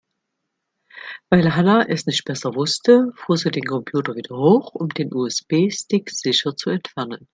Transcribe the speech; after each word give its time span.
Weil 1.29 1.53
Hanna 1.55 1.85
es 1.87 2.07
nicht 2.07 2.25
besser 2.25 2.55
wusste, 2.55 3.11
fuhr 3.13 3.37
sie 3.37 3.51
den 3.51 3.65
Computer 3.65 4.15
wieder 4.15 4.35
hoch, 4.35 4.73
um 4.73 4.89
den 4.89 5.13
USB-Stick 5.13 6.09
sicher 6.09 6.55
zu 6.55 6.71
entfernen. 6.71 7.27